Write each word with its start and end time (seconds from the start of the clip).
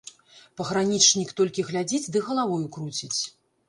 Пагранічнік 0.61 1.35
толькі 1.43 1.67
глядзіць 1.71 2.05
ды 2.17 2.27
галавою 2.33 2.63
круціць. 2.77 3.17